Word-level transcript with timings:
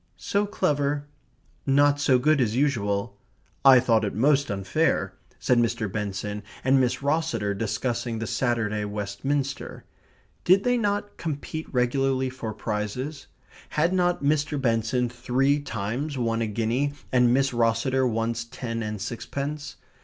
"So 0.17 0.47
clever" 0.47 1.05
"not 1.63 1.99
so 1.99 2.17
good 2.17 2.41
as 2.41 2.55
usual" 2.55 3.19
"I 3.63 3.79
thought 3.79 4.03
it 4.03 4.15
most 4.15 4.49
unfair," 4.49 5.13
said 5.37 5.59
Mr. 5.59 5.91
Benson 5.91 6.41
and 6.63 6.79
Miss 6.81 7.03
Rosseter, 7.03 7.53
discussing 7.55 8.17
the 8.17 8.25
Saturday 8.25 8.83
Westminster. 8.83 9.85
Did 10.43 10.63
they 10.63 10.75
not 10.75 11.17
compete 11.17 11.71
regularly 11.71 12.31
for 12.31 12.51
prizes? 12.51 13.27
Had 13.69 13.93
not 13.93 14.23
Mr. 14.23 14.59
Benson 14.59 15.07
three 15.07 15.59
times 15.59 16.17
won 16.17 16.41
a 16.41 16.47
guinea, 16.47 16.93
and 17.11 17.31
Miss 17.31 17.51
Rosseter 17.53 18.07
once 18.09 18.43
ten 18.43 18.81
and 18.81 18.99
sixpence? 18.99 19.75